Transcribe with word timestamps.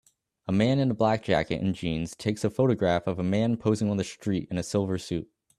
A 0.47 0.51
man 0.51 0.79
in 0.79 0.89
a 0.89 0.95
black 0.95 1.21
jacket 1.21 1.61
in 1.61 1.75
jeans 1.75 2.15
takes 2.15 2.43
a 2.43 2.49
photograph 2.49 3.05
of 3.05 3.19
a 3.19 3.23
man 3.23 3.55
posing 3.55 3.87
on 3.91 3.97
the 3.97 4.03
street 4.03 4.47
in 4.49 4.57
a 4.57 4.63
silver 4.63 4.97
suit 4.97 5.29